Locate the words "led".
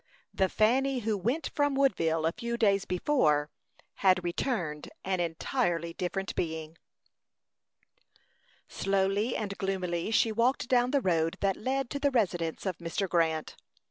11.55-11.91